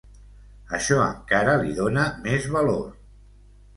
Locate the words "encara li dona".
1.03-2.07